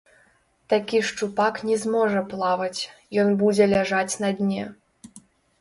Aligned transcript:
Такі 0.71 1.01
шчупак 1.09 1.59
не 1.67 1.77
зможа 1.83 2.23
плаваць, 2.31 2.81
ён 3.25 3.29
будзе 3.43 3.69
ляжаць 3.75 4.19
на 4.25 4.29
дне! 4.41 4.63